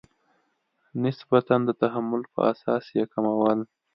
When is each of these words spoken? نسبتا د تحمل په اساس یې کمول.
نسبتا 1.03 1.55
د 1.65 1.69
تحمل 1.81 2.21
په 2.33 2.39
اساس 2.51 2.83
یې 2.97 3.03
کمول. 3.13 3.59